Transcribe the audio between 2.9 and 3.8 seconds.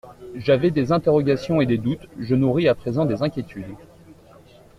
des inquiétudes.